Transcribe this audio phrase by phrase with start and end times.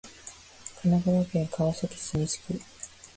[0.81, 2.59] 神奈川県川崎市西区